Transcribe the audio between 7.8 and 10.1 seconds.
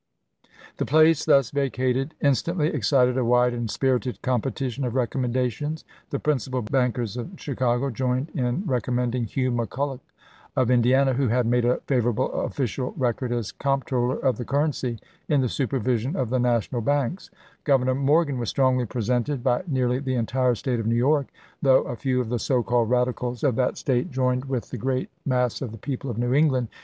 joined in rec ommending Hugh McCulloch